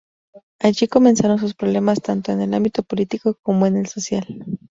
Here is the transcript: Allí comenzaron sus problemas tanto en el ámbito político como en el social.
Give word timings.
Allí 0.57 0.87
comenzaron 0.87 1.37
sus 1.37 1.53
problemas 1.53 2.01
tanto 2.01 2.31
en 2.31 2.41
el 2.41 2.55
ámbito 2.55 2.81
político 2.81 3.37
como 3.43 3.67
en 3.67 3.77
el 3.77 3.85
social. 3.85 4.43